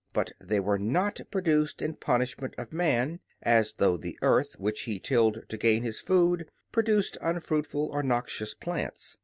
[0.13, 4.97] But they were not produced in punishment of man; as though the earth, which he
[4.97, 9.19] tilled to gain his food, produced unfruitful and noxious plants.